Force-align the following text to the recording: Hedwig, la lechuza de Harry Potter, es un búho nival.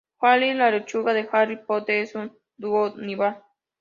Hedwig, 0.19 0.55
la 0.55 0.71
lechuza 0.71 1.13
de 1.13 1.29
Harry 1.31 1.57
Potter, 1.57 1.99
es 2.01 2.15
un 2.15 2.35
búho 2.57 2.95
nival. 2.97 3.43